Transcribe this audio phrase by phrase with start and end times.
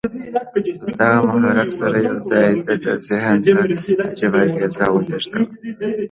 [0.33, 0.43] له
[0.99, 3.51] دغه محرک سره یو ځای د ده ذهن ته
[4.07, 5.45] عجيبه اغېز ولېږدېد